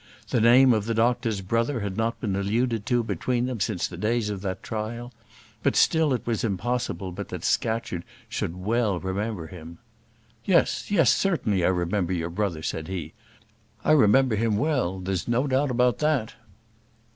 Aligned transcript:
The 0.31 0.41
name 0.41 0.73
of 0.73 0.85
the 0.85 0.95
doctor's 0.95 1.41
brother 1.41 1.81
had 1.81 1.95
not 1.95 2.19
been 2.19 2.35
alluded 2.35 2.87
to 2.87 3.03
between 3.03 3.45
them 3.45 3.59
since 3.59 3.85
the 3.87 3.97
days 3.97 4.31
of 4.31 4.41
that 4.41 4.63
trial; 4.63 5.13
but 5.61 5.75
still 5.75 6.11
it 6.11 6.25
was 6.25 6.43
impossible 6.43 7.11
but 7.11 7.29
that 7.29 7.43
Scatcherd 7.43 8.03
should 8.27 8.55
well 8.55 8.99
remember 8.99 9.45
him. 9.45 9.77
"Yes, 10.43 10.89
yes; 10.89 11.15
certainly. 11.15 11.63
I 11.63 11.67
remember 11.67 12.13
your 12.13 12.31
brother," 12.31 12.63
said 12.63 12.87
he. 12.87 13.13
"I 13.83 13.91
remember 13.91 14.35
him 14.35 14.57
well; 14.57 14.99
there's 14.99 15.27
no 15.27 15.45
doubt 15.45 15.69
about 15.69 15.99
that." 15.99 16.33